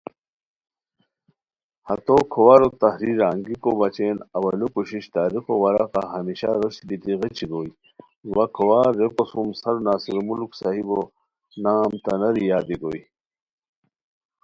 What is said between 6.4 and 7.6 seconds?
روشت بیتی غیچی